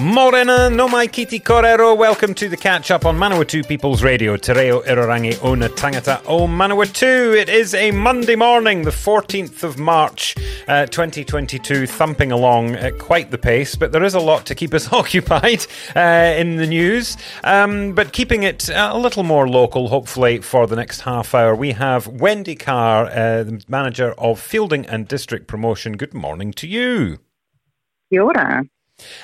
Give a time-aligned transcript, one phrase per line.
[0.00, 1.96] Morena no mai kiti korero.
[1.96, 4.36] Welcome to the catch up on Manawatu People's Radio.
[4.36, 7.36] Te reo irarangi o tangata o Manawatu.
[7.36, 10.36] It is a Monday morning, the 14th of March,
[10.68, 14.72] uh, 2022, thumping along at quite the pace, but there is a lot to keep
[14.72, 17.16] us occupied uh, in the news.
[17.42, 21.72] Um, but keeping it a little more local, hopefully, for the next half hour, we
[21.72, 25.96] have Wendy Carr, uh, the manager of Feilding and District Promotion.
[25.96, 27.18] Good morning to you.
[28.12, 28.68] Kia.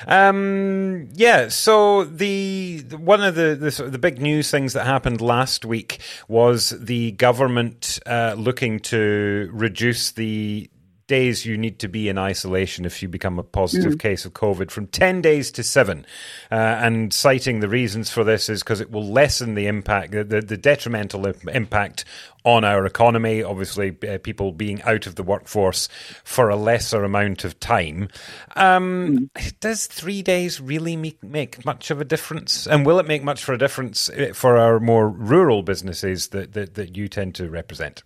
[0.07, 1.49] Um, yeah.
[1.49, 6.69] So the, one of the, the the big news things that happened last week was
[6.69, 10.69] the government uh, looking to reduce the
[11.07, 13.99] days you need to be in isolation if you become a positive mm.
[13.99, 16.05] case of COVID from 10 days to seven.
[16.51, 20.23] Uh, and citing the reasons for this is because it will lessen the impact, the,
[20.23, 22.05] the, the detrimental impact
[22.43, 23.43] on our economy.
[23.43, 25.87] Obviously, uh, people being out of the workforce
[26.23, 28.09] for a lesser amount of time.
[28.55, 29.59] Um, mm.
[29.59, 32.65] Does three days really make, make much of a difference?
[32.65, 36.53] And will it make much for a difference uh, for our more rural businesses that,
[36.53, 38.03] that, that you tend to represent?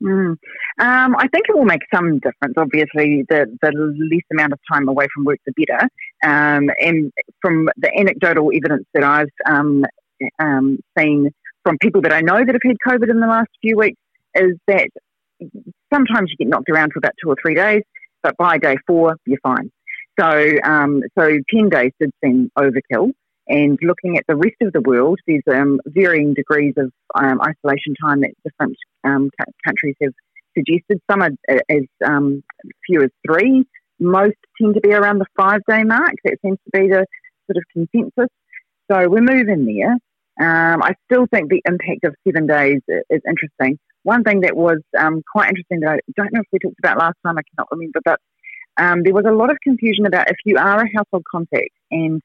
[0.00, 0.36] Mm.
[0.80, 2.54] Um, I think it will make some difference.
[2.56, 5.88] Obviously, the, the less amount of time away from work, the better.
[6.22, 7.12] Um, and
[7.42, 9.84] from the anecdotal evidence that I've um,
[10.38, 11.30] um, seen
[11.64, 13.98] from people that I know that have had COVID in the last few weeks,
[14.36, 14.88] is that
[15.92, 17.82] sometimes you get knocked around for about two or three days,
[18.22, 19.70] but by day four, you're fine.
[20.18, 23.12] So, um, so 10 days did seem overkill.
[23.48, 28.20] And looking at the rest of the world, there's um, varying degrees of isolation time
[28.20, 28.76] that different
[29.64, 30.12] countries have
[30.58, 31.00] suggested.
[31.10, 32.42] Some are as um,
[32.86, 33.64] few as three.
[34.00, 36.14] Most tend to be around the five day mark.
[36.24, 37.06] That seems to be the
[37.46, 38.28] sort of consensus.
[38.90, 39.96] So we're moving there.
[40.40, 43.78] Um, I still think the impact of seven days is interesting.
[44.04, 46.98] One thing that was um, quite interesting that I don't know if we talked about
[46.98, 48.20] last time, I cannot remember, but
[48.78, 52.22] there was a lot of confusion about if you are a household contact and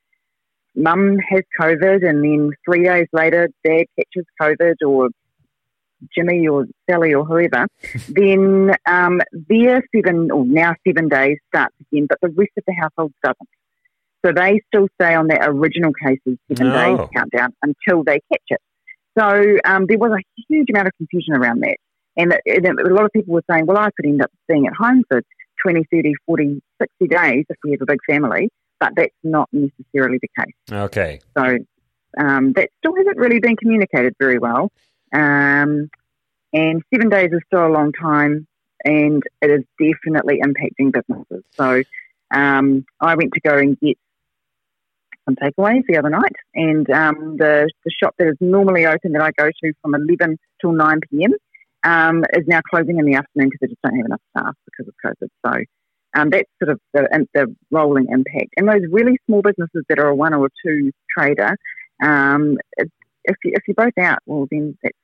[0.76, 5.10] mum has COVID and then three days later dad catches COVID or
[6.16, 7.68] Jimmy or Sally or whoever,
[8.10, 12.74] then um, their seven or now seven days starts again, but the rest of the
[12.74, 13.50] household doesn't.
[14.26, 16.98] So they still stay on their original cases seven no.
[16.98, 18.62] days countdown until they catch it.
[19.18, 21.78] So um, there was a huge amount of confusion around that.
[22.16, 24.74] And, and a lot of people were saying, well, I could end up staying at
[24.74, 25.22] home for
[25.62, 28.50] 20, 30, 40, 60 days if we have a big family
[28.84, 30.54] but that's not necessarily the case.
[30.70, 31.20] Okay.
[31.38, 31.58] So
[32.18, 34.72] um, that still hasn't really been communicated very well.
[35.14, 35.90] Um,
[36.54, 38.48] and seven days is still a long time,
[38.84, 41.44] and it is definitely impacting businesses.
[41.56, 41.84] So
[42.32, 43.98] um, I went to go and get
[45.26, 49.22] some takeaways the other night, and um, the, the shop that is normally open that
[49.22, 51.34] I go to from 11 till 9 p.m.
[51.86, 54.88] Um, is now closing in the afternoon because they just don't have enough staff because
[54.88, 55.30] of COVID.
[55.46, 55.64] So
[56.16, 58.54] um, that's sort of the, the, rolling impact.
[58.56, 61.58] And those really small businesses that are a one or two trader,
[62.02, 62.88] um, if,
[63.44, 64.98] you, if you're both out, well, then that's,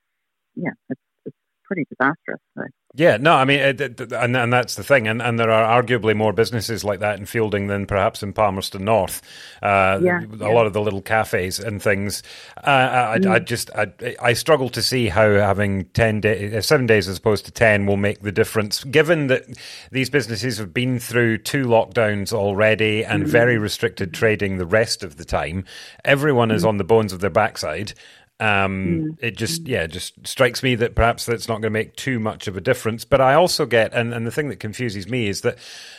[0.62, 2.40] yeah, it's, it's pretty disastrous.
[2.58, 2.64] So.
[2.96, 6.34] Yeah, no, I mean, and, and that's the thing, and, and there are arguably more
[6.34, 9.22] businesses like that in Feilding than perhaps in Palmerston North.
[9.62, 10.48] Uh, yeah, a yeah.
[10.48, 12.24] lot of the little cafes and things.
[12.58, 13.30] Uh, I, mm.
[13.30, 17.20] I, just I, I, struggle to see how having ten days, uh, seven days as
[17.20, 19.44] opposed to ten will make the difference, given that
[19.92, 23.28] these businesses have been through two lockdowns already and mm.
[23.28, 25.64] very restricted trading the rest of the time.
[26.04, 26.56] Everyone mm.
[26.56, 27.94] is on the bones of their backside.
[28.40, 29.18] Um, mm.
[29.20, 32.48] It just, yeah, just strikes me that perhaps that's not going to make too much
[32.48, 33.06] of a difference.
[33.06, 35.58] But I also get, and, and the thing that confuses me is that,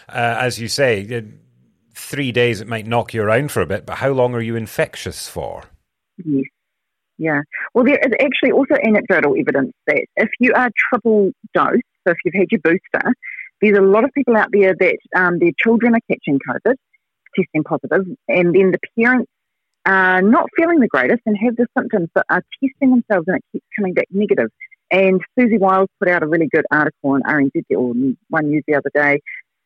[0.09, 1.25] uh, as you say,
[1.95, 4.57] three days it might knock you around for a bit, but how long are you
[4.57, 5.65] infectious for?
[6.25, 6.45] Yes.
[7.19, 7.43] Yeah.
[7.75, 12.17] Well, there is actually also anecdotal evidence that if you are triple dose, so if
[12.25, 13.13] you've had your booster,
[13.61, 16.77] there's a lot of people out there that um, their children are catching COVID,
[17.37, 19.31] testing positive, and then the parents
[19.87, 23.45] are not feeling the greatest and have the symptoms but are testing themselves and it
[23.53, 24.49] keeps coming back negative.
[24.91, 27.95] And Siouxsie Wiles put out a really good article on RNZ or
[28.29, 29.21] One News the other day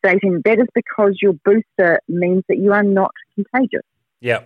[0.05, 3.83] stating that is because your booster means that you are not contagious.
[4.21, 4.43] Yeah.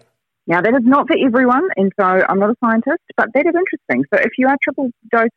[0.47, 3.55] Now, that is not for everyone, and so I'm not a scientist, but that is
[3.55, 4.05] interesting.
[4.13, 5.29] So if you are triple dose,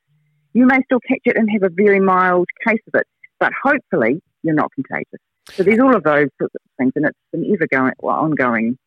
[0.54, 3.08] you may still catch it and have a very mild case of it,
[3.40, 5.20] but hopefully you're not contagious.
[5.50, 8.78] So there's all of those sorts of things, and it's an ever going, well, ongoing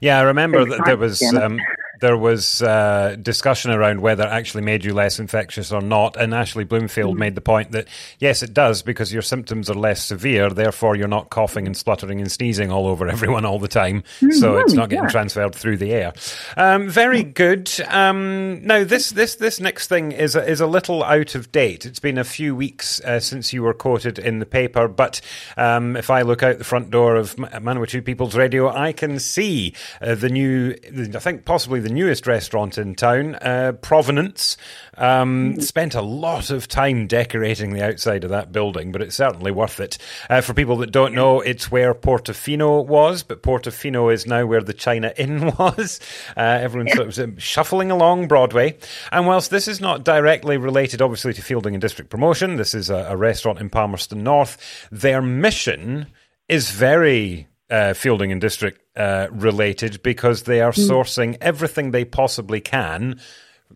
[0.00, 1.60] Yeah, I remember that there was um,
[2.02, 6.16] there was uh, discussion around whether it actually made you less infectious or not.
[6.16, 7.20] And Ashley Bloomfield mm.
[7.20, 7.86] made the point that
[8.18, 10.50] yes, it does because your symptoms are less severe.
[10.50, 14.02] Therefore, you're not coughing and spluttering and sneezing all over everyone all the time.
[14.02, 14.32] Mm-hmm.
[14.32, 15.10] So it's not getting yeah.
[15.10, 16.12] transferred through the air.
[16.56, 17.70] Um, very good.
[17.86, 21.86] Um, now this this this next thing is a, is a little out of date.
[21.86, 25.20] It's been a few weeks uh, since you were quoted in the paper, but
[25.56, 29.71] um, if I look out the front door of Manawatu People's Radio, I can see
[30.00, 30.74] uh, the new.
[31.14, 34.56] I think possibly the newest restaurant in town, uh, Provenance.
[34.98, 39.50] Um, spent a lot of time decorating the outside of that building, but it's certainly
[39.50, 39.96] worth it.
[40.28, 44.62] Uh, for people that don't know, it's where Portofino was, but Portofino is now where
[44.62, 46.00] the China Inn was.
[46.36, 48.76] Uh, everyone's sort of shuffling along Broadway.
[49.10, 52.90] And whilst this is not directly related, obviously, to Feilding and District Promotion, this is
[52.90, 54.88] a, a restaurant in Palmerston North.
[54.90, 56.06] Their mission
[56.48, 60.88] is very uh, Feilding and District uh, related because they are mm.
[60.88, 63.20] sourcing everything they possibly can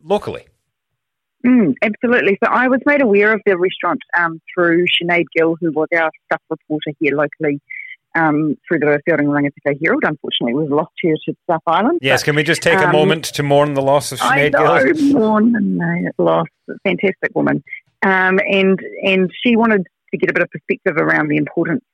[0.02, 0.46] locally.
[1.44, 2.38] Mm, absolutely.
[2.42, 6.10] So I was made aware of the restaurant um, through Sinead Gill, who was our
[6.26, 7.60] staff reporter here locally
[8.16, 10.02] um, through the Feilding Rangitikei Herald.
[10.04, 12.00] Unfortunately, we've lost her to South Island.
[12.02, 14.52] Yes, but, can we just take um, a moment to mourn the loss of Sinead
[14.52, 14.66] Gill?
[14.66, 15.12] I Gill?
[15.12, 16.46] mourn the loss.
[16.82, 17.62] Fantastic woman.
[18.02, 21.84] Um, and, and she wanted to get a bit of perspective around the importance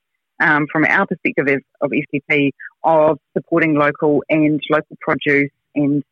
[0.42, 2.50] um, from our perspective of, of FDP
[2.84, 6.02] of supporting local and local produce and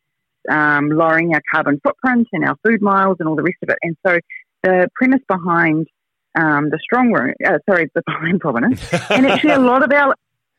[0.49, 3.77] um, lowering our carbon footprint and our food miles and all the rest of it.
[3.81, 4.17] And so
[4.63, 5.87] the premise behind
[6.35, 10.15] um, the strong room, uh, sorry, the behind provenance, and actually a lot of our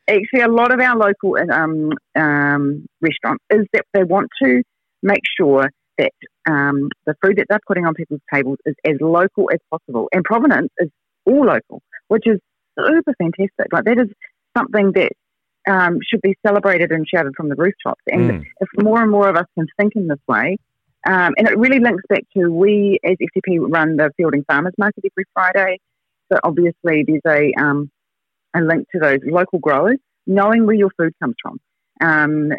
[0.07, 4.61] actually a lot of our local um, um, restaurants is that they want to
[5.01, 6.11] make sure that
[6.47, 10.09] um, the food that they're putting on people's tables is as local as possible.
[10.11, 10.89] And provenance is
[11.25, 12.39] all local, which is
[12.77, 13.71] super fantastic.
[13.71, 14.09] Like that is
[14.57, 15.11] something that
[15.67, 18.01] um, should be celebrated and shouted from the rooftops.
[18.07, 18.45] And mm.
[18.59, 20.57] if more and more of us can think in this way,
[21.05, 25.03] um, and it really links back to we as FDP run the Feilding Farmers Market
[25.05, 25.79] every Friday.
[26.31, 27.91] So obviously there's a um,
[28.55, 31.59] a link to those local growers, knowing where your food comes from.
[32.01, 32.51] Um,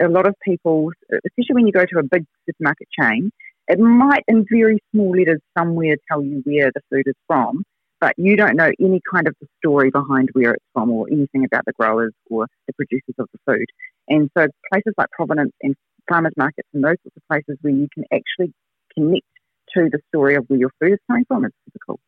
[0.00, 3.30] a lot of people, especially when you go to a big supermarket chain,
[3.66, 7.64] it might in very small letters somewhere tell you where the food is from,
[8.00, 11.44] but you don't know any kind of the story behind where it's from or anything
[11.44, 13.66] about the growers or the producers of the food.
[14.08, 15.74] And so places like Provenance and
[16.08, 18.52] farmers markets and those sorts of places where you can actually
[18.94, 19.26] connect
[19.74, 21.52] to the story of where your food is coming from is
[21.86, 22.00] cool.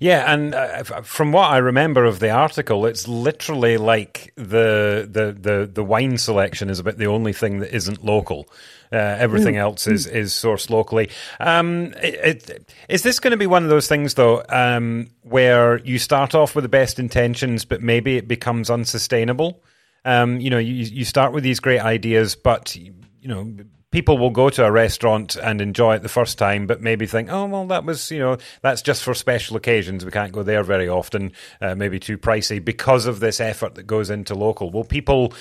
[0.00, 5.36] Yeah, and uh, from what I remember of the article, it's literally like the, the
[5.38, 8.48] the the wine selection is about the only thing that isn't local.
[8.92, 9.60] Uh, everything mm.
[9.60, 11.10] else is is sourced locally.
[11.40, 15.78] Um, it, it, is this going to be one of those things though, um, where
[15.78, 19.62] you start off with the best intentions, but maybe it becomes unsustainable?
[20.04, 22.94] Um, you know, you you start with these great ideas, but you
[23.24, 23.52] know
[23.90, 27.30] people will go to a restaurant and enjoy it the first time, but maybe think,
[27.30, 30.04] oh, well, that was, you know, that's just for special occasions.
[30.04, 33.84] We can't go there very often, uh, maybe too pricey because of this effort that
[33.84, 34.70] goes into local.
[34.70, 35.32] Will people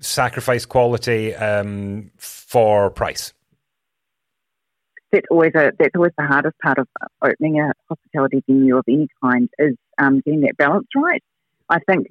[0.00, 3.32] sacrifice quality um, for price?
[5.12, 6.88] That's always a, that's always the hardest part of
[7.22, 11.22] opening a hospitality venue of any kind is um, getting that balance right.
[11.68, 12.08] I think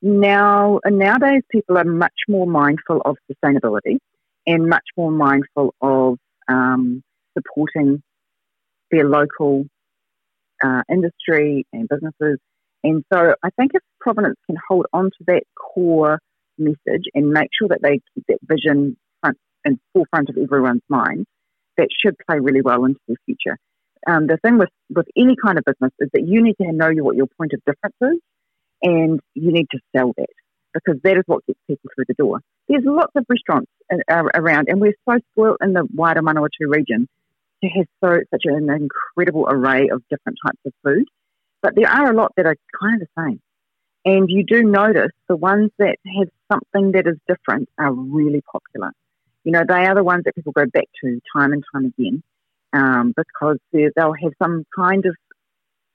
[0.00, 3.98] now nowadays people are much more mindful of sustainability
[4.46, 6.18] and much more mindful of
[6.48, 7.02] um,
[7.36, 8.02] supporting
[8.90, 9.66] their local
[10.62, 12.38] uh, industry and businesses.
[12.84, 16.20] And so I think if Provenance can hold on to that core
[16.58, 21.26] message and make sure that they keep that vision front and forefront of everyone's mind,
[21.76, 23.58] that should play really well into the future.
[24.06, 26.90] Um, the thing with, with any kind of business is that you need to know
[27.02, 28.20] what your point of difference is
[28.82, 30.28] and you need to sell that
[30.74, 32.40] because that is what gets people through the door.
[32.68, 33.70] There's lots of restaurants
[34.10, 37.08] around, and we're so spoilt in the wider Manawatu region
[37.62, 41.04] to have so such an incredible array of different types of food.
[41.62, 43.40] But there are a lot that are kind of the same.
[44.04, 48.92] And you do notice the ones that have something that is different are really popular.
[49.42, 52.22] You know, they are the ones that people go back to time and time again
[52.72, 55.16] um, because they'll have some kind of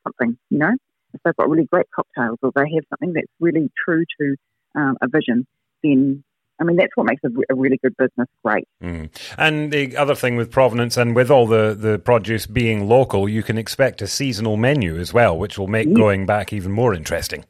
[0.03, 0.73] something, you know
[1.13, 4.35] if they've got really great cocktails or they have something that's really true to
[4.75, 5.45] um, a vision,
[5.83, 6.23] then
[6.59, 8.67] I mean, that's what makes a, a really good business great.
[8.81, 9.09] Mm.
[9.37, 13.43] And the other thing with Provenance and with all the, the produce being local, you
[13.43, 15.97] can expect a seasonal menu as well, which will make yes.
[15.97, 17.43] going back even more interesting.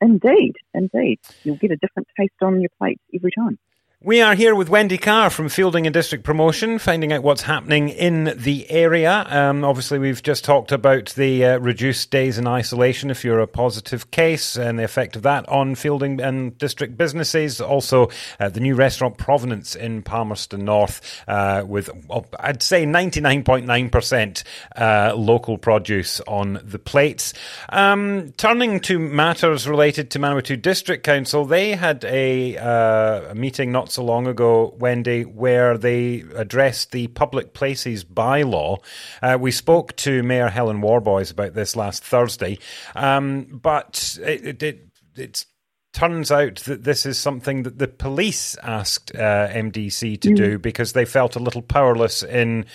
[0.00, 1.18] Indeed, indeed.
[1.42, 3.58] You'll get a different taste on your plate every time.
[4.02, 7.88] We are here with Wendy Carr from Feilding and District Promotion, finding out what's happening
[7.88, 9.24] in the area.
[9.26, 13.46] Um, obviously, we've just talked about the uh, reduced days in isolation if you're a
[13.46, 17.58] positive case and the effect of that on Feilding and District businesses.
[17.58, 24.42] Also, uh, the new restaurant Provenance in Palmerston North uh, with, well, I'd say, 99.9%
[24.76, 27.32] uh, local produce on the plates.
[27.70, 33.72] Um, turning to matters related to Manawatu District Council, they had a, uh, a meeting
[33.72, 38.78] not so long ago, Wendy, where they addressed the public places bylaw.
[39.22, 42.58] Uh, we spoke to Mayor Helen Warboys about this last Thursday,
[42.94, 45.44] um, but it, it, it,
[45.92, 50.36] turns out that this is something that the police asked uh, MDC to mm.
[50.36, 52.66] do because they felt a little powerless in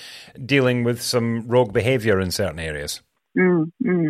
[0.44, 3.04] dealing with some rogue behaviour in certain areas.
[3.38, 4.10] Mm, mm.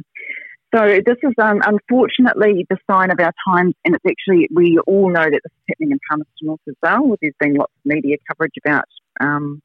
[0.74, 5.10] So this is um, unfortunately the sign of our times, and it's actually we all
[5.10, 7.18] know that this is happening in Palmerston North as well.
[7.22, 8.86] There's been lots of media coverage about
[9.20, 9.62] um,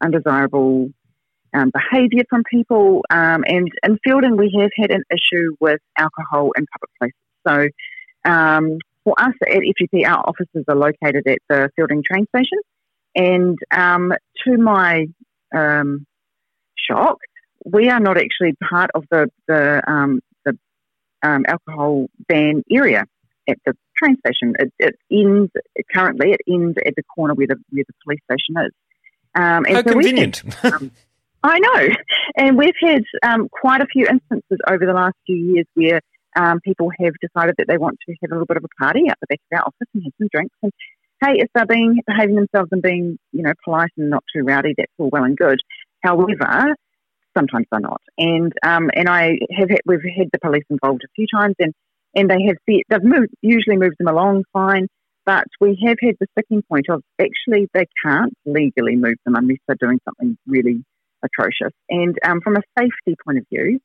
[0.00, 0.90] undesirable
[1.54, 6.50] um, behaviour from people, um, and in Feilding we have had an issue with alcohol
[6.56, 7.72] in public places.
[8.26, 12.58] So um, for us at FDP, our offices are located at the Feilding train station,
[13.14, 14.12] and um,
[14.44, 15.06] to my
[16.76, 17.18] shock,
[17.64, 20.20] we are not actually part of the the um,
[21.22, 23.04] um, alcohol ban area
[23.48, 24.54] at the train station.
[24.58, 25.50] It, it, ends
[25.94, 26.32] currently.
[26.32, 28.72] It ends at the corner where the where the police station is.
[29.34, 30.42] Um, How so convenient.
[30.60, 30.90] Had, um,
[31.42, 31.88] I know,
[32.36, 36.02] and we've had um, quite a few instances over the last few years where
[36.36, 39.08] um, people have decided that they want to have a little bit of a party
[39.08, 40.54] out the back of our office and have some drinks.
[40.62, 40.72] And
[41.24, 44.74] hey, if they're being behaving themselves and being you know polite and not too rowdy,
[44.76, 45.60] that's all well and good.
[46.02, 46.76] However,
[47.36, 48.02] sometimes they're not.
[48.18, 51.72] And um, and I have had, we've had the police involved a few times, and
[52.14, 54.88] and they have said they've moved, usually moved them along fine.
[55.26, 59.58] But we have had the sticking point of actually they can't legally move them unless
[59.66, 60.82] they're doing something really
[61.22, 61.72] atrocious.
[61.88, 63.78] And um, from a safety point of view,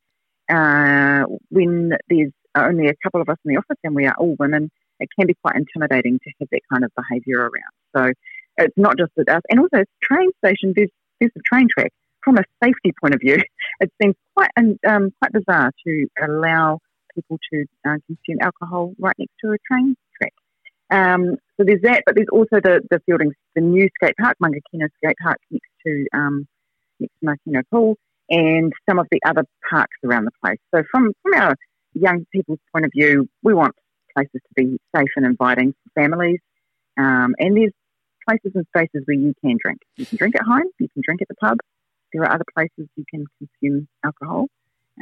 [0.48, 4.34] uh, when there's only a couple of us in the office and we are all
[4.38, 7.72] women, it can be quite intimidating to have that kind of behaviour around.
[7.94, 8.12] So
[8.56, 10.72] it's not just with us, and also it's train station.
[10.74, 11.92] There's there's a train track,
[12.26, 13.36] from a safety point of view,
[13.80, 16.80] it seems quite um, quite bizarre to allow
[17.14, 20.32] people to uh, consume alcohol right next to a train track.
[20.90, 24.88] Um, so there's that, but there's also the the Feilding, the new skate park, Mangakino
[24.98, 26.46] Skate Park, next to um,
[26.98, 27.96] next to Makino Pool,
[28.28, 30.58] and some of the other parks around the place.
[30.74, 31.54] So from from our
[31.94, 33.74] young people's point of view, we want
[34.14, 36.40] places to be safe and inviting for families,
[36.98, 37.72] um, and there's
[38.28, 39.78] places and spaces where you can drink.
[39.96, 41.58] You can drink at home, you can drink at the pub,
[42.12, 44.46] there are other places you can consume alcohol.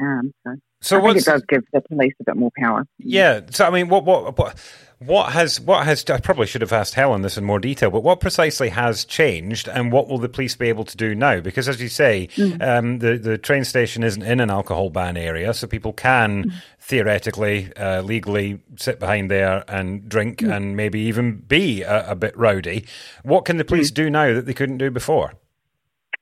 [0.01, 2.85] Um, so, so I think it does give the police a bit more power.
[2.99, 3.41] Yeah.
[3.51, 4.59] So I mean, what what what
[4.99, 8.03] what has what has I probably should have asked Helen this in more detail, but
[8.03, 11.41] what precisely has changed, and what will the police be able to do now?
[11.41, 12.61] Because as you say, mm.
[12.61, 16.53] um, the the train station isn't in an alcohol ban area, so people can mm.
[16.81, 20.55] theoretically, uh, legally sit behind there and drink, mm.
[20.55, 22.85] and maybe even be a, a, bit rowdy.
[23.23, 23.95] What can the police mm.
[23.95, 25.35] do now that they couldn't do before?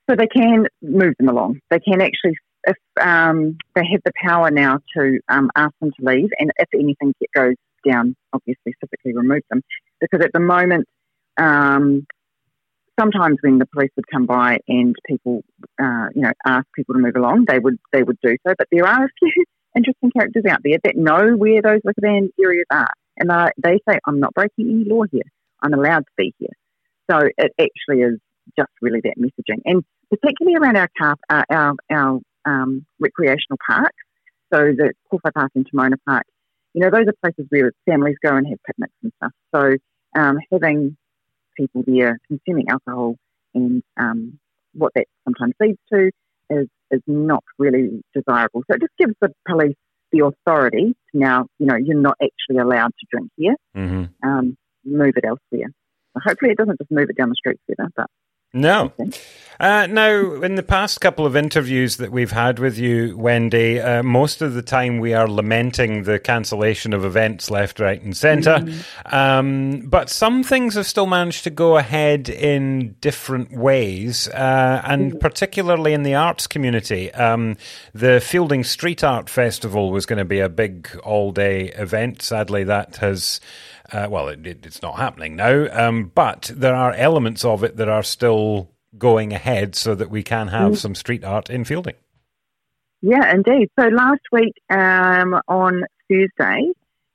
[0.09, 1.59] So they can move them along.
[1.69, 6.05] They can actually, if um, they have the power now to um, ask them to
[6.05, 7.55] leave, and if anything goes
[7.87, 9.61] down, obviously physically remove them.
[10.01, 10.87] Because at the moment,
[11.37, 12.05] um,
[12.99, 15.43] sometimes when the police would come by and people,
[15.81, 18.53] uh, you know, ask people to move along, they would they would do so.
[18.57, 19.45] But there are a few
[19.75, 23.79] interesting characters out there that know where those liquor ban areas are, and uh, they
[23.87, 25.23] say, "I'm not breaking any law here.
[25.61, 26.53] I'm allowed to be here."
[27.09, 28.19] So it actually is
[28.57, 29.61] just really that messaging.
[29.65, 33.95] And particularly around our car, uh, our, our um, recreational parks,
[34.53, 36.25] so the Kowhai Park and Timona Park,
[36.73, 39.31] you know, those are places where families go and have picnics and stuff.
[39.53, 39.75] So
[40.15, 40.97] um, having
[41.57, 43.15] people there consuming alcohol
[43.53, 44.39] and um,
[44.73, 46.11] what that sometimes leads to
[46.49, 48.63] is, is not really desirable.
[48.69, 49.75] So it just gives the police
[50.11, 53.55] the authority to now, you know, you're not actually allowed to drink here.
[53.75, 54.27] Mm-hmm.
[54.27, 55.69] Um, move it elsewhere.
[56.13, 58.07] So hopefully it doesn't just move it down the street further, but
[58.53, 58.93] no.
[59.59, 64.03] Uh, now, in the past couple of interviews that we've had with you, Wendy, uh,
[64.03, 68.57] most of the time we are lamenting the cancellation of events left, right, and center
[68.57, 69.15] mm-hmm.
[69.15, 75.11] um, but some things have still managed to go ahead in different ways, uh, and
[75.11, 75.19] mm-hmm.
[75.19, 77.09] particularly in the arts community.
[77.13, 77.55] Um,
[77.93, 82.21] the Feilding Street Art Festival was going to be a big all day event.
[82.21, 83.39] Sadly, that has
[83.93, 87.77] uh, well, it, it, it's not happening now, um, but there are elements of it
[87.77, 90.77] that are still going ahead so that we can have mm.
[90.77, 91.95] some street art in Feilding.
[93.01, 93.69] Yeah, indeed.
[93.79, 96.71] So last week um, on Thursday,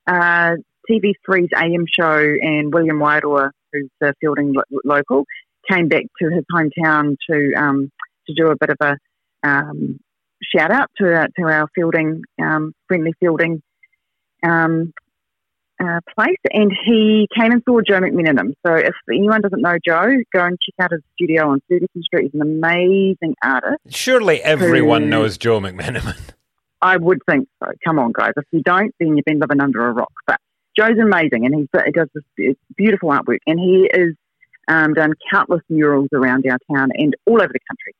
[0.06, 0.56] uh,
[0.90, 5.24] TV3's AM show and William Waiirua who's a Feilding lo- local,
[5.70, 7.90] came back to his hometown to um,
[8.26, 8.96] to do a bit of a
[9.46, 9.98] um,
[10.54, 13.60] shout out to, uh, to our Feilding um, friendly Feilding
[14.42, 14.92] um,
[15.80, 18.54] uh, place, and he came and saw Joe McMenamin.
[18.66, 22.30] So if anyone doesn't know Joe, go and check out his studio on Ferguson Street.
[22.32, 23.78] He's an amazing artist.
[23.88, 26.18] Surely everyone who, knows Joe McMenamin.
[26.82, 27.70] I would think so.
[27.84, 28.32] Come on, guys.
[28.36, 30.12] If you don't, then you've been living under a rock.
[30.26, 30.40] But
[30.76, 34.14] Joe's amazing, and he does this beautiful artwork, and he has
[34.68, 37.94] um, done countless murals around our town and all over the country.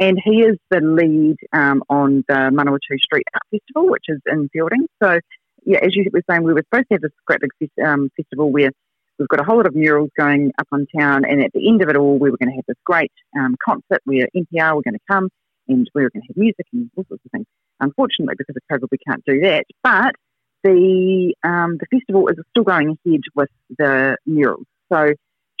[0.00, 4.48] And he is the lead um, on the Manawatu Street Art Festival, which is in
[4.48, 4.86] Feilding.
[5.00, 5.20] So
[5.64, 8.50] yeah, as you were saying, we were supposed to have this great big um, festival
[8.50, 8.70] where
[9.18, 11.82] we've got a whole lot of murals going up on town, and at the end
[11.82, 14.82] of it all, we were going to have this great um, concert where MPR were
[14.82, 15.28] going to come
[15.68, 17.46] and we were going to have music and all sorts of things.
[17.80, 19.64] Unfortunately, because of COVID, we can't do that.
[19.82, 20.14] But
[20.62, 24.66] the um, the festival is still going ahead with the murals.
[24.92, 25.12] So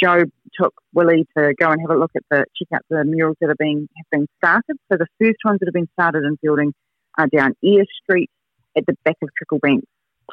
[0.02, 0.24] Joe
[0.60, 3.48] took Willie to go and have a look at the check out the murals that
[3.48, 4.76] have been have been started.
[4.90, 6.72] So the first ones that have been started in Feilding
[7.18, 8.30] are down Eyre Street
[8.76, 9.82] at the back of Tricklebank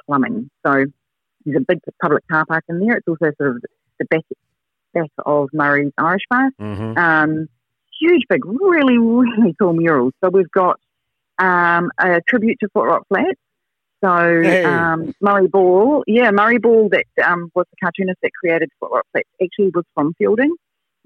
[0.05, 0.50] plumbing.
[0.65, 0.86] So
[1.45, 2.98] there's a big public car park in there.
[2.98, 3.62] It's also sort of
[4.00, 4.24] the back,
[4.93, 6.51] back of Murray's Irish Bar.
[6.60, 6.98] Mm-hmm.
[6.98, 7.50] Um,
[8.00, 10.13] huge, big, really, really cool murals.
[10.24, 10.79] So we've got
[11.38, 13.39] um, a tribute to Footrot Flats.
[14.03, 14.63] So hey.
[14.63, 19.29] um, Murray Ball, yeah, Murray Ball, that um, was the cartoonist that created Footrot Flats,
[19.41, 20.50] actually was from Feilding,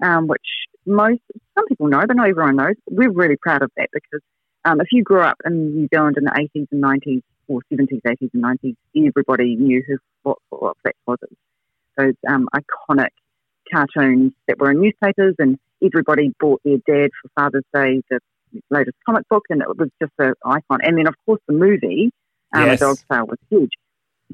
[0.02, 0.46] um, which
[0.86, 1.20] most
[1.54, 2.76] some people know, but not everyone knows.
[2.88, 4.22] We're really proud of that because
[4.66, 8.02] um, if you grew up in New Zealand in the 80s and 90s, or 70s,
[8.04, 11.18] 80s, and 90s, everybody knew who what, what Flex was.
[11.96, 13.10] Those um, iconic
[13.72, 18.18] cartoons that were in newspapers, and everybody bought their dad for Father's Day the
[18.70, 20.80] latest comic book, and it was just an icon.
[20.82, 22.10] And then, of course, the movie,
[22.52, 22.80] um, yes.
[22.80, 23.70] A Dog's Tale, was huge.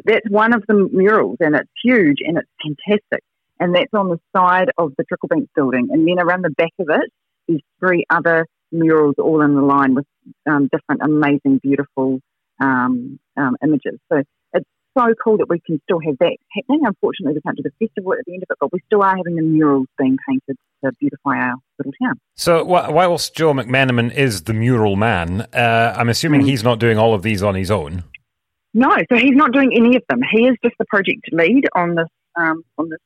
[0.04, 3.22] That's one of the murals, and it's huge and it's fantastic.
[3.60, 5.88] And that's on the side of the Tricklebank building.
[5.92, 7.12] And then around the back of it,
[7.46, 10.06] there's three other murals all in the line with
[10.48, 12.20] um, different amazing, beautiful
[12.60, 13.98] um, um, images.
[14.10, 16.82] So it's so cool that we can still have that happening.
[16.84, 19.16] Unfortunately, we can't do the festival at the end of it, but we still are
[19.16, 22.18] having the murals being painted to beautify our little town.
[22.36, 26.46] So whilst Joe McMenamin is the mural man, uh, I'm assuming mm.
[26.46, 28.04] he's not doing all of these on his own.
[28.74, 30.20] No, so he's not doing any of them.
[30.30, 32.98] He is just the project lead on this um, on this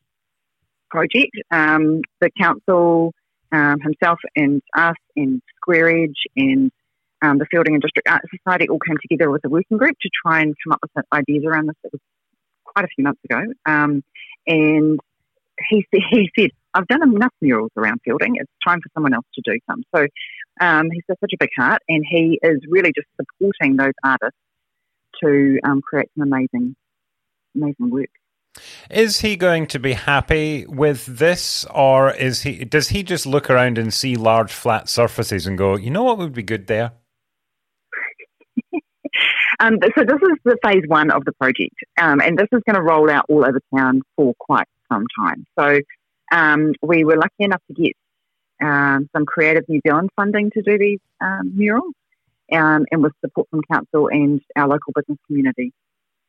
[0.91, 1.37] project.
[1.51, 3.13] Um, the council
[3.51, 6.71] um, himself and us and Square Edge and
[7.23, 10.11] um, the Feilding and District Art Society all came together with a working group to
[10.25, 11.77] try and come up with ideas around this.
[11.85, 12.01] It was
[12.65, 13.43] quite a few months ago.
[13.65, 14.03] Um,
[14.47, 15.01] and
[15.69, 18.35] he, he said, I've done enough murals around Feilding.
[18.35, 19.83] It's time for someone else to do some.
[19.95, 20.07] So
[20.61, 24.39] um, he's got such a big heart and he is really just supporting those artists
[25.23, 26.77] to um, create some amazing,
[27.55, 28.11] amazing work.
[28.91, 32.65] Is he going to be happy with this, or is he?
[32.65, 36.17] Does he just look around and see large flat surfaces and go, "You know what
[36.17, 36.93] would be good there"?
[39.59, 42.77] Um, so this is the phase one of the project, um, and this is going
[42.77, 45.47] to roll out all over town for quite some time.
[45.59, 45.81] So
[46.31, 47.93] um, we were lucky enough to get
[48.63, 51.95] um, some Creative New Zealand funding to do these um, murals,
[52.53, 55.73] um, and with support from council and our local business community,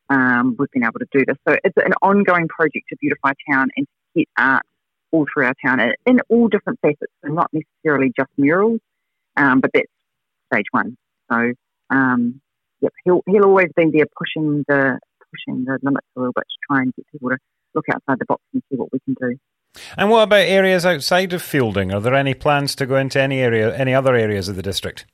[0.09, 1.37] we've been able to do this.
[1.47, 4.65] So it's an ongoing project to beautify town and to get art
[5.11, 8.79] all through our town in all different facets, so not necessarily just murals,
[9.35, 9.87] but that's
[10.53, 10.97] stage one.
[11.29, 11.53] So
[11.89, 12.41] um,
[12.81, 14.99] yep, he'll he'll always be there pushing the
[15.31, 17.37] pushing the limits a little bit to try and get people to
[17.73, 19.37] look outside the box and see what we can do.
[19.97, 21.93] And what about areas outside of Feilding?
[21.93, 25.05] Are there any plans to go into any area, any other areas of the district?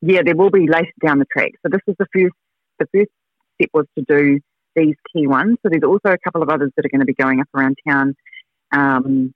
[0.00, 1.52] Yeah, there will be later down the track.
[1.62, 2.34] So this is the first.
[2.78, 3.10] The first
[3.54, 4.38] step was to do
[4.76, 5.58] these key ones.
[5.62, 7.76] So there's also a couple of others that are going to be going up around
[7.88, 8.14] town.
[8.70, 9.32] Um,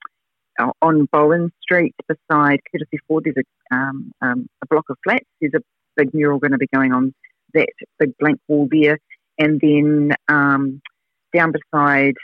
[0.81, 5.25] on Bowen Street, beside Courtesy Ford, there's a, um, um, a block of flats.
[5.41, 5.61] There's a
[5.97, 7.13] big mural going to be going on
[7.53, 8.99] that big blank wall there.
[9.37, 10.81] And then um,
[11.33, 12.15] down beside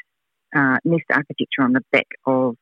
[0.56, 2.56] uh, Nest Architecture on the back of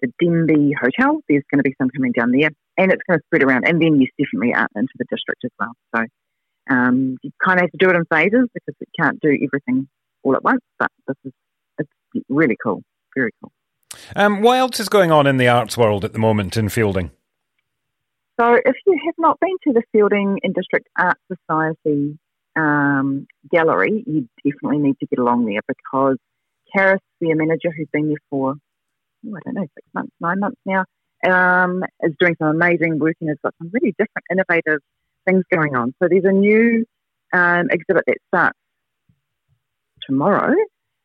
[0.00, 2.50] the Denby Hotel, there's going to be some coming down there.
[2.76, 3.68] And it's going to spread around.
[3.68, 5.72] And then, yes, definitely out into the district as well.
[5.94, 6.04] So
[6.70, 9.88] um, you kind of have to do it in phases because it can't do everything
[10.22, 10.62] all at once.
[10.78, 11.32] But this is
[11.78, 11.90] it's
[12.28, 12.82] really cool.
[13.16, 13.52] Very cool.
[14.16, 17.10] Um, what else is going on in the arts world at the moment in Feilding?
[18.40, 22.18] So, if you have not been to the Feilding and District Art Society
[22.56, 26.16] um, gallery, you definitely need to get along there because
[26.74, 28.54] Karis, the manager who's been there for,
[29.26, 30.84] oh, I don't know, six months, nine months now,
[31.24, 34.80] um, is doing some amazing work and has got some really different, innovative
[35.26, 35.94] things going on.
[36.02, 36.84] So, there's a new
[37.32, 38.58] um, exhibit that starts
[40.02, 40.54] tomorrow,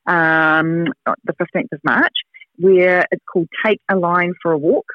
[0.08, 2.16] um, the 15th of March,
[2.58, 4.86] where it's called Take a Line for a Walk.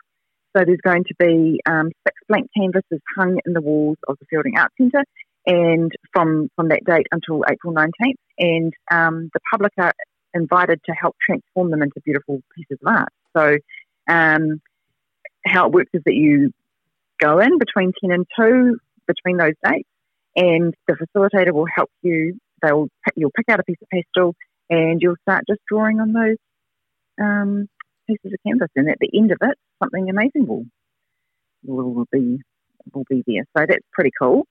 [0.57, 4.27] So there's going to be um, six blank canvases hung in the walls of the
[4.27, 5.05] Feilding Arts Centre,
[5.47, 9.93] and from from that date until April 19th, and um, the public are
[10.33, 13.09] invited to help transform them into beautiful pieces of art.
[13.37, 13.57] So
[14.09, 14.61] um,
[15.45, 16.53] how it works is that you
[17.21, 19.89] go in between 10 and 2 between those dates,
[20.37, 22.39] and the facilitator will help you.
[22.63, 24.35] They'll you'll pick out a piece of pastel,
[24.71, 26.37] and you'll start just drawing on those
[27.21, 27.69] um,
[28.07, 28.69] pieces of canvas.
[28.77, 30.65] And at the end of it, something amazing will
[31.65, 32.41] will be
[32.93, 33.45] will be there.
[33.57, 34.47] So that's pretty cool.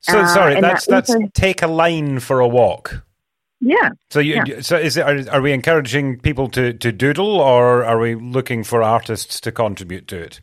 [0.00, 3.02] So sorry, uh, that's that also, that's take a line for a walk.
[3.60, 3.90] Yeah.
[4.10, 4.60] So you yeah.
[4.60, 8.64] so is it are, are we encouraging people to, to doodle or are we looking
[8.64, 10.40] for artists to contribute to it?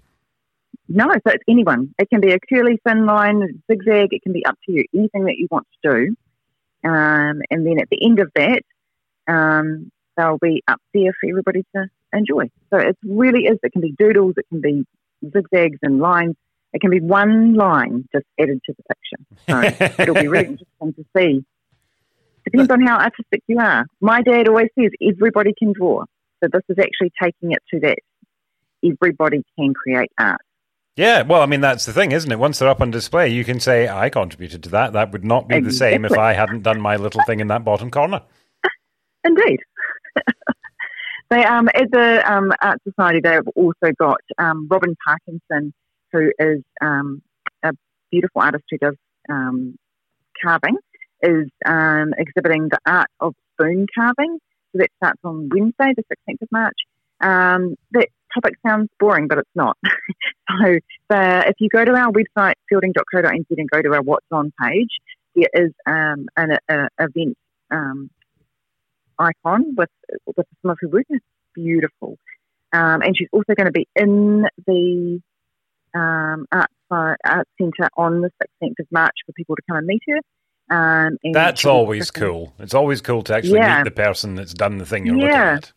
[0.90, 1.94] No, so it's anyone.
[1.98, 4.10] It can be a curly thin line, zigzag.
[4.12, 4.86] It can be up to you.
[4.94, 6.16] Anything that you want to do.
[6.90, 8.64] Um, and then at the end of that,
[9.28, 12.50] um, they'll be up there for everybody to enjoy.
[12.70, 13.58] So it really is.
[13.64, 14.36] It can be doodles.
[14.38, 14.86] It can be
[15.24, 16.36] zigzags and lines.
[16.74, 19.78] It can be one line just added to the picture.
[19.78, 21.46] So it'll be really interesting to see
[22.44, 23.86] Depends on how artistic you are.
[24.02, 26.04] My dad always says everybody can draw.
[26.44, 28.00] So this is actually taking it to that
[28.84, 30.42] everybody can create art.
[30.96, 32.38] Yeah, well, I mean, that's the thing, isn't it?
[32.38, 34.94] Once they're up on display, you can say, I contributed to that.
[34.94, 35.72] That would not be exactly.
[35.72, 38.22] the same if I hadn't done my little thing in that bottom corner.
[39.24, 39.60] Indeed.
[41.30, 45.74] they, um, at the um, Art Society, they've also got um, Robin Parkinson,
[46.12, 47.22] who is um,
[47.64, 47.74] a
[48.12, 48.96] beautiful artist who does
[49.30, 49.76] um,
[50.42, 50.78] carving
[51.22, 54.40] is um, exhibiting the art of spoon carving.
[54.72, 56.78] So that starts on Wednesday, the 16th of March.
[57.22, 59.78] Um, that topic sounds boring, but it's not.
[59.86, 60.78] so
[61.10, 64.90] the, if you go to our website, feilding.co.nz, and go to our What's On page,
[65.36, 67.38] there is um, an a, event
[67.72, 68.10] um,
[69.20, 69.90] icon with,
[70.26, 71.06] with some of her work.
[71.10, 72.18] It's beautiful.
[72.72, 75.22] Um, and she's also going to be in the
[75.94, 80.02] um, Arts, Arts Centre on the 16th of March for people to come and meet
[80.08, 80.20] her.
[80.70, 82.54] Um, that's always cool.
[82.58, 83.80] It's always cool to actually yeah.
[83.80, 85.54] meet the person that's done the thing you're yeah.
[85.54, 85.74] looking at.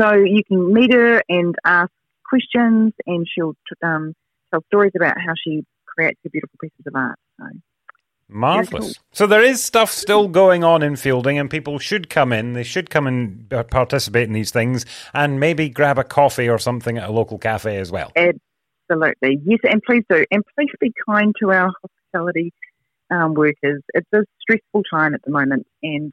[0.00, 1.92] So you can meet her and ask
[2.28, 4.14] questions, and she'll um,
[4.50, 7.18] tell stories about how she creates her beautiful pieces of art.
[7.38, 7.46] So.
[8.28, 8.98] Marvelous.
[9.12, 12.54] So there is stuff still going on in Feilding, and people should come in.
[12.54, 16.98] They should come and participate in these things, and maybe grab a coffee or something
[16.98, 18.12] at a local cafe as well.
[18.16, 22.52] Absolutely, yes, and please do, and please be kind to our hospitality
[23.10, 23.82] um, workers.
[23.92, 26.12] It's a stressful time at the moment, and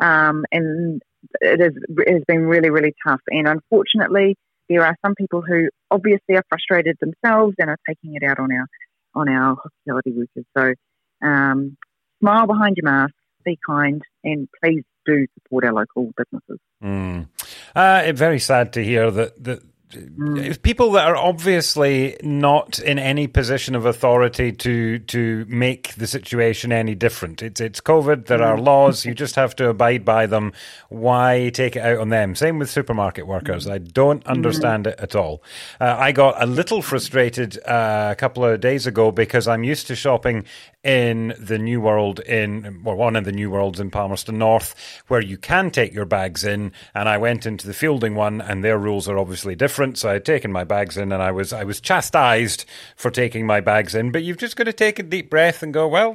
[0.00, 1.00] um, and
[1.40, 3.20] it, is, it has been really, really tough.
[3.28, 4.36] And unfortunately,
[4.68, 8.52] there are some people who obviously are frustrated themselves and are taking it out on
[8.52, 8.66] our
[9.14, 10.46] on our hospitality workers.
[10.56, 10.74] So,
[11.22, 11.76] um,
[12.20, 16.58] smile behind your mask, be kind, and please do support our local businesses.
[16.82, 17.28] Mm.
[17.74, 19.62] Uh, very sad to hear that, that
[19.94, 20.62] Mm.
[20.62, 26.72] People that are obviously not in any position of authority to to make the situation
[26.72, 27.42] any different.
[27.42, 28.26] It's it's COVID.
[28.26, 28.64] There are mm.
[28.64, 29.04] laws.
[29.04, 30.52] You just have to abide by them.
[30.88, 32.34] Why take it out on them?
[32.34, 33.66] Same with supermarket workers.
[33.66, 34.30] I don't mm.
[34.30, 35.42] understand it at all.
[35.80, 39.86] Uh, I got a little frustrated uh, a couple of days ago because I'm used
[39.88, 40.44] to shopping
[40.84, 44.74] in the New World in well, one of the New Worlds in Palmerston North,
[45.08, 46.72] where you can take your bags in.
[46.94, 49.98] And I went into the Feilding one, and their rules are obviously different.
[49.98, 52.64] So I had taken my bags in, and I was I was chastised
[52.96, 54.10] for taking my bags in.
[54.10, 56.14] But you've just got to take a deep breath and go, well,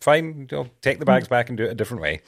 [0.00, 2.20] fine, I'll take the bags back and do it a different way.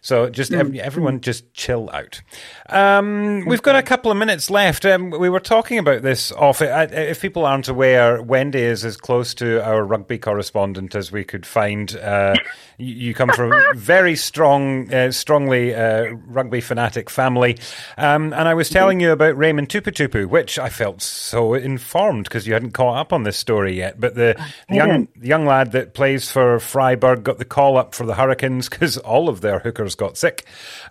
[0.00, 0.78] So just mm.
[0.78, 2.20] everyone just chill out.
[2.68, 4.84] Um, we've got a couple of minutes left.
[4.84, 6.62] Um, we were talking about this off.
[6.62, 11.46] If people aren't aware, Wendy is as close to our rugby correspondent as we could
[11.46, 11.96] find.
[11.96, 12.34] Uh,
[12.80, 17.58] you, come from a very strong, uh, strongly uh, rugby fanatic family,
[17.98, 22.46] um, and I was telling you about Raymond Tuputupu, which I felt so informed because
[22.46, 24.00] you hadn't caught up on this story yet.
[24.00, 27.94] But the, the young the young lad that plays for Freyberg got the call up
[27.94, 30.44] for the Hurricanes because all of their hookers got sick.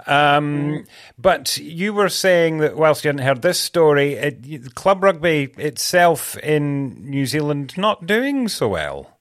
[0.08, 0.86] Um,
[1.18, 6.38] but you were saying that whilst you hadn't heard this story, it, club rugby itself
[6.38, 9.18] in New Zealand not doing so well.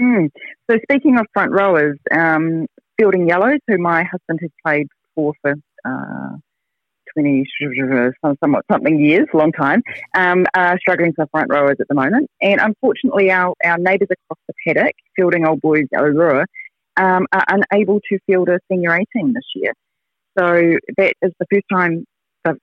[0.00, 0.30] Mm.
[0.70, 2.66] So speaking of front rowers, um,
[3.00, 6.36] Feilding Yellows, who my husband has played for for uh,
[7.14, 7.44] 20,
[8.40, 9.82] somewhat something years, long time,
[10.14, 12.30] um, are struggling for front rowers at the moment.
[12.40, 16.44] And unfortunately, our, our neighbours across the paddock, Feilding Old Boys Oroua,
[16.96, 19.72] um, are unable to field a senior 18 this year.
[20.38, 22.04] So that is the first time
[22.44, 22.58] ever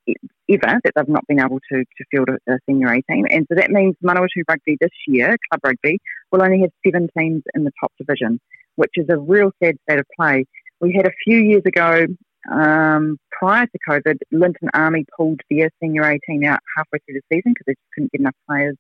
[0.50, 3.28] that they've not been able to, to field a, a senior 18.
[3.30, 6.00] And so that means Manawatu Rugby this year, club rugby,
[6.32, 8.40] will only have seven teams in the top division,
[8.76, 10.46] which is a real sad state of play.
[10.82, 12.08] We had a few years ago,
[12.52, 17.54] um, prior to COVID, Linton Army pulled their senior 18 out halfway through the season
[17.54, 18.76] because they just couldn't get enough players.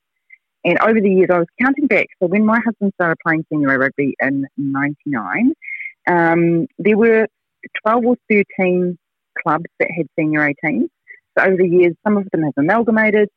[0.65, 2.07] And over the years, I was counting back.
[2.21, 5.53] So when my husband started playing senior rugby in '99,
[6.07, 7.27] um, there were
[7.83, 8.97] 12 or 13
[9.41, 10.89] clubs that had senior 18s.
[11.37, 13.29] So over the years, some of them have amalgamated,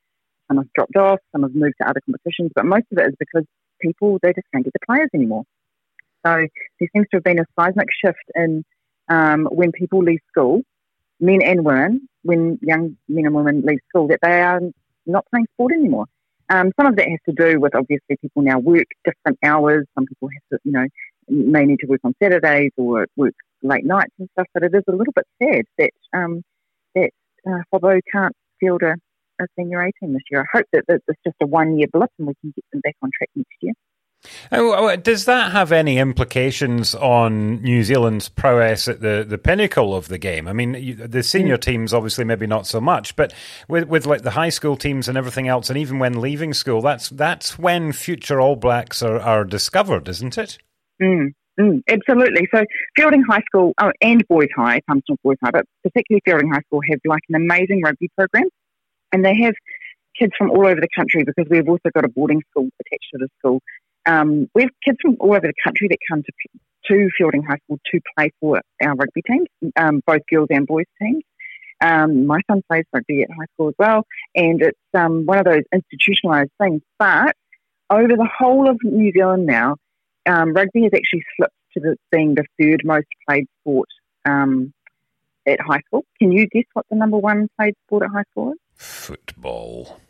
[0.49, 3.15] some have dropped off, some have moved to other competitions, but most of it is
[3.19, 3.45] because
[3.81, 5.45] people, they just can't get the players anymore.
[6.25, 6.47] So
[6.81, 8.65] there seems to have been a seismic shift in
[9.09, 10.63] um, when people leave school,
[11.21, 14.61] men and women, when young men and women leave school, that they are
[15.07, 16.07] not playing sport anymore.
[16.53, 19.87] Um, some of that has to do with obviously people now work different hours.
[19.95, 20.87] Some people have to, you know,
[21.27, 24.47] may need to work on Saturdays or work late nights and stuff.
[24.53, 26.43] But it is a little bit sad that um,
[26.95, 27.11] that
[27.49, 28.97] uh, Fobo can't field a,
[29.41, 30.43] a senior 18 this year.
[30.43, 32.83] I hope that, that it's just a one year blip and we can get them
[32.83, 33.73] back on track next year.
[34.53, 39.95] Oh, oh, does that have any implications on New Zealand's prowess at the, the pinnacle
[39.95, 40.47] of the game?
[40.47, 41.63] I mean, the senior mm.
[41.63, 43.33] teams obviously maybe not so much, but
[43.69, 46.81] with with like the high school teams and everything else, and even when leaving school,
[46.81, 50.59] that's that's when future All Blacks are, are discovered, isn't it?
[51.03, 51.33] Mm.
[51.61, 52.49] Mm, absolutely.
[52.55, 52.65] So
[52.99, 56.81] Feilding High School oh, and Boys High, Palmerston Boys High, but particularly Feilding High School
[56.91, 58.49] have like an amazing rugby program,
[59.13, 59.55] and they have
[60.19, 63.19] kids from all over the country because we've also got a boarding school attached to
[63.19, 63.61] the school.
[64.07, 66.33] Um, we have kids from all over the country that come to
[66.87, 70.87] to Feilding High School to play for our rugby teams, um, both girls and boys
[71.01, 71.23] teams.
[71.81, 75.45] Um, my son plays rugby at high school as well, and it's um, one of
[75.45, 76.81] those institutionalised things.
[76.99, 77.37] But
[77.91, 79.77] over the whole of New Zealand now,
[80.27, 83.89] um, rugby has actually slipped to the, being the third most played sport
[84.25, 84.73] um,
[85.47, 86.05] at high school.
[86.21, 88.59] Can you guess what the number one played sport at high school is?
[88.77, 90.01] Football.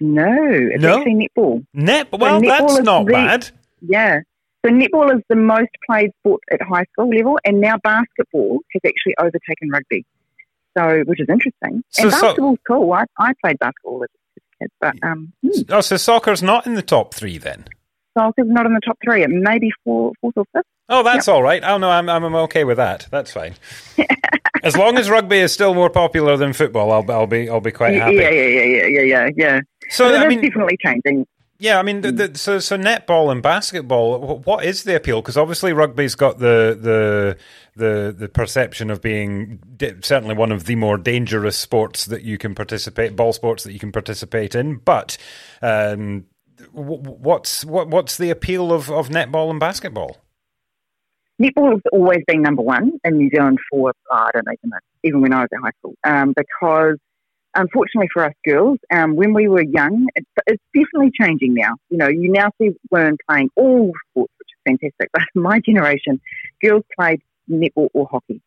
[0.00, 0.98] No, it's no?
[0.98, 1.64] actually netball.
[1.72, 2.08] Net?
[2.12, 3.50] Well, so that's not the, bad.
[3.80, 4.20] Yeah.
[4.64, 8.82] So netball is the most played sport at high school level, and now basketball has
[8.84, 10.04] actually overtaken rugby.
[10.76, 11.82] So, which is interesting.
[11.90, 12.92] So, and basketball's so, cool.
[12.92, 15.32] I, I played basketball as a kid, but um.
[15.42, 15.62] Hmm.
[15.70, 17.66] Oh, so soccer's not in the top three then?
[18.16, 19.22] Soccer's not in the top three.
[19.22, 20.66] It may be four, fourth or fifth.
[20.88, 21.34] Oh, that's yep.
[21.34, 21.62] all right.
[21.64, 23.08] Oh no, I'm I'm okay with that.
[23.10, 23.54] That's fine.
[24.62, 27.72] as long as rugby is still more popular than football, I'll I'll be I'll be
[27.72, 28.16] quite happy.
[28.16, 29.60] Yeah, yeah, yeah, yeah, yeah, yeah, yeah.
[29.90, 31.26] So I mean, definitely changing.
[31.58, 34.40] Yeah, I mean, the, the, so so netball and basketball.
[34.40, 35.22] What is the appeal?
[35.22, 37.38] Because obviously rugby's got the the
[37.76, 39.60] the the perception of being
[40.02, 43.78] certainly one of the more dangerous sports that you can participate, ball sports that you
[43.78, 44.76] can participate in.
[44.76, 45.16] But
[45.62, 46.26] um,
[46.72, 50.18] what's what, what's the appeal of, of netball and basketball?
[51.40, 55.20] Netball has always been number one in New Zealand for, I don't even know, even
[55.20, 56.96] when I was at high school, um, because
[57.56, 61.74] unfortunately for us girls, um, when we were young, it's, it's, definitely changing now.
[61.90, 65.10] You know, you now see women playing all sports, which is fantastic.
[65.12, 66.20] But my generation,
[66.62, 68.40] girls played netball or hockey,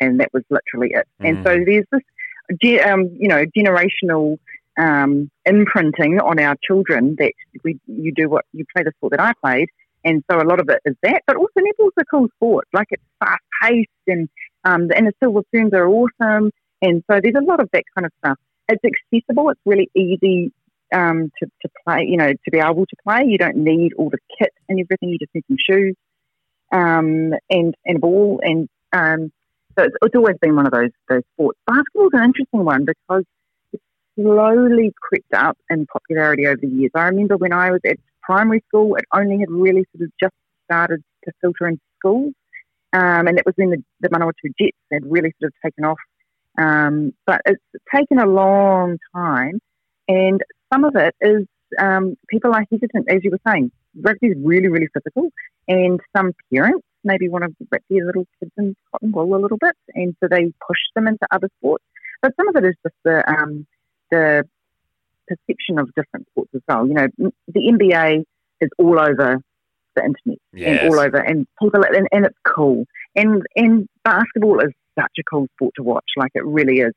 [0.00, 1.06] and that was literally it.
[1.22, 1.28] Mm.
[1.28, 1.66] And so mm.
[1.66, 4.38] there's this, um, you know, generational
[4.78, 9.20] um, imprinting on our children that we you do what you play the sport that
[9.20, 9.68] I played,
[10.04, 11.22] and so a lot of it is that.
[11.26, 14.28] But also netball's a cool sport, like it's fast paced and
[14.64, 16.50] um, and the Silver Ferns are awesome,
[16.82, 18.38] and so there's a lot of that kind of stuff.
[18.68, 19.50] It's accessible.
[19.50, 20.52] It's really easy
[20.92, 22.06] um, to, to play.
[22.08, 23.24] You know, to be able to play.
[23.26, 25.10] You don't need all the kit and everything.
[25.10, 25.96] You just need some shoes
[26.72, 29.32] um, and and a ball and um,
[29.76, 31.58] so it's, it's always been one of those those sports.
[31.66, 33.24] Basketball's an interesting one because
[33.72, 33.80] it
[34.16, 36.90] slowly crept up in popularity over the years.
[36.94, 40.34] I remember when I was at primary school, it only had really sort of just
[40.64, 42.34] started to filter into schools.
[42.92, 45.98] Um, and it was when the, the Manawatu Jets had really sort of taken off.
[46.56, 47.62] Um, but it's
[47.94, 49.60] taken a long time,
[50.08, 50.40] and
[50.72, 51.46] some of it is
[51.78, 53.72] um, people are hesitant, as you were saying.
[54.00, 55.30] Rugby is really, really physical,
[55.68, 59.58] and some parents maybe want to wrap their little kids in cotton wool a little
[59.58, 61.84] bit, and so they push them into other sports.
[62.22, 63.66] But some of it is just the um,
[64.10, 64.44] the
[65.28, 66.86] perception of different sports as well.
[66.86, 67.08] You know,
[67.48, 68.24] the NBA
[68.60, 69.40] is all over
[69.94, 70.80] the internet yes.
[70.82, 72.84] and all over, and people, and, and it's cool.
[73.14, 76.04] And and basketball is such a cool sport to watch.
[76.16, 76.92] Like it really is.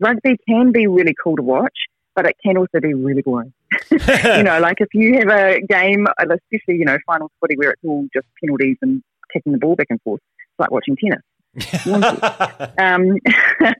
[0.00, 1.76] Rugby can be really cool to watch,
[2.14, 3.52] but it can also be really boring.
[3.90, 7.82] you know, like if you have a game, especially you know finals footy where it's
[7.84, 9.02] all just penalties and
[9.32, 11.22] kicking the ball back and forth, it's like watching tennis.
[12.78, 13.18] um,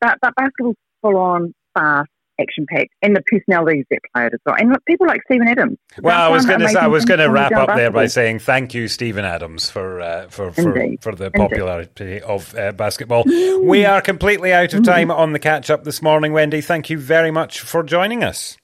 [0.00, 2.08] but, but basketball's full on, fast,
[2.40, 4.56] action packed, and the personalities that play it as well.
[4.58, 5.78] And people like Steven Adams.
[6.00, 8.74] Well, I was going to I was going to wrap up there by saying thank
[8.74, 12.22] you, Steven Adams, for uh, for for, for, the popularity Indeed.
[12.22, 13.24] of uh, basketball.
[13.24, 15.18] we are completely out of time mm-hmm.
[15.18, 16.60] on the catch up this morning, Wendy.
[16.60, 18.56] Thank you very much for joining us.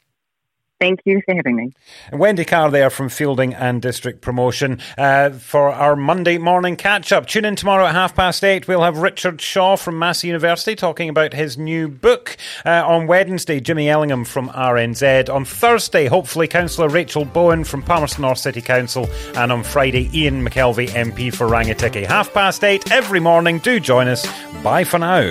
[0.81, 1.73] Thank you for having me.
[2.13, 7.27] Wendy Carr there from Feilding and District Promotion uh, for our Monday morning catch up.
[7.27, 8.67] Tune in tomorrow at half past eight.
[8.67, 12.37] We'll have Richard Shaw from Massey University talking about his new book.
[12.67, 15.33] Uh, on Wednesday, Jimmy Ellingham from RNZ.
[15.33, 19.09] On Thursday, hopefully, Councillor Rachel Bowen from Palmerston North City Council.
[19.37, 22.05] And on Friday, Ian McKelvie MP for Rangitikei.
[22.05, 23.59] Half past eight every morning.
[23.61, 24.27] Do join us.
[24.63, 25.31] Bye for now.